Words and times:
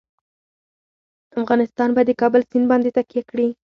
افغانستان 1.41 1.89
په 1.95 2.01
د 2.07 2.09
کابل 2.21 2.41
سیند 2.49 2.65
باندې 2.71 2.89
تکیه 2.97 3.21
لري. 3.29 3.47